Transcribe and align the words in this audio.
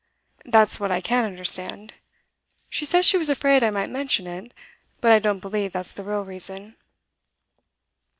'That's 0.45 0.79
what 0.79 0.91
I 0.91 0.99
can't 0.99 1.27
understand. 1.27 1.93
She 2.71 2.85
says 2.85 3.05
she 3.05 3.19
was 3.19 3.29
afraid 3.29 3.61
I 3.61 3.69
might 3.69 3.91
mention 3.91 4.25
it; 4.25 4.51
but 4.99 5.11
I 5.11 5.19
don't 5.19 5.37
believe 5.37 5.73
that's 5.73 5.93
the 5.93 6.01
real 6.03 6.25
reason. 6.25 6.75